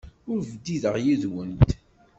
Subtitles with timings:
[0.31, 1.69] Ur bdideɣ yid-went.